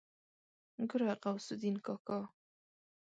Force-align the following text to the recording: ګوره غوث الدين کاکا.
ګوره 0.89 1.13
غوث 1.21 1.47
الدين 1.53 1.75
کاکا. 1.85 2.19